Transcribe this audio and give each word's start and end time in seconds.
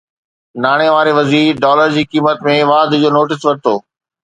ناڻي 0.63 0.87
واري 0.95 1.13
وزير 1.19 1.59
ڊالر 1.65 1.93
جي 1.97 2.03
قيمت 2.11 2.43
۾ 2.49 2.57
واڌ 2.73 2.99
جو 3.03 3.15
نوٽيس 3.19 3.41
ورتو 3.49 3.79